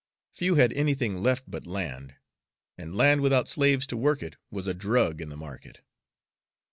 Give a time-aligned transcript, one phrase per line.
[0.33, 2.15] Few had anything left but land,
[2.75, 5.81] and land without slaves to work it was a drug in the market.